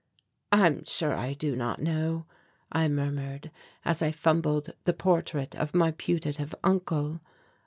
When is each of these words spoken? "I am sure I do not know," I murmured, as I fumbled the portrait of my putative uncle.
"I 0.51 0.65
am 0.65 0.83
sure 0.85 1.13
I 1.13 1.33
do 1.35 1.55
not 1.55 1.79
know," 1.79 2.25
I 2.71 2.87
murmured, 2.87 3.51
as 3.85 4.01
I 4.01 4.09
fumbled 4.09 4.71
the 4.85 4.93
portrait 4.93 5.55
of 5.55 5.75
my 5.75 5.91
putative 5.91 6.55
uncle. 6.63 7.21